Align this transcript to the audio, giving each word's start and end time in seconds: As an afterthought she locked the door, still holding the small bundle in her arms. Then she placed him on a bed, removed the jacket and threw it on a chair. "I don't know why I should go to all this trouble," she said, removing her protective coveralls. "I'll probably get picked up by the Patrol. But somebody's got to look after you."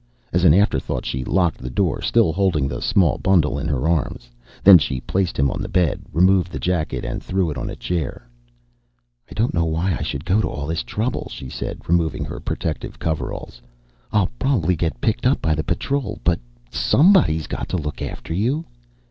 As 0.33 0.43
an 0.45 0.53
afterthought 0.55 1.05
she 1.05 1.23
locked 1.23 1.59
the 1.59 1.69
door, 1.69 2.01
still 2.01 2.33
holding 2.33 2.67
the 2.67 2.81
small 2.81 3.19
bundle 3.19 3.59
in 3.59 3.67
her 3.67 3.87
arms. 3.87 4.31
Then 4.63 4.79
she 4.79 4.99
placed 4.99 5.37
him 5.37 5.51
on 5.51 5.63
a 5.63 5.67
bed, 5.67 6.01
removed 6.11 6.51
the 6.51 6.57
jacket 6.57 7.05
and 7.05 7.21
threw 7.21 7.51
it 7.51 7.55
on 7.59 7.69
a 7.69 7.75
chair. 7.75 8.27
"I 9.29 9.35
don't 9.35 9.53
know 9.53 9.65
why 9.65 9.95
I 9.95 10.01
should 10.01 10.25
go 10.25 10.41
to 10.41 10.49
all 10.49 10.65
this 10.65 10.81
trouble," 10.81 11.27
she 11.29 11.49
said, 11.49 11.87
removing 11.87 12.25
her 12.25 12.39
protective 12.39 12.97
coveralls. 12.97 13.61
"I'll 14.11 14.31
probably 14.39 14.75
get 14.75 15.01
picked 15.01 15.27
up 15.27 15.39
by 15.39 15.53
the 15.53 15.63
Patrol. 15.63 16.17
But 16.23 16.39
somebody's 16.71 17.45
got 17.45 17.69
to 17.69 17.77
look 17.77 18.01
after 18.01 18.33
you." 18.33 18.65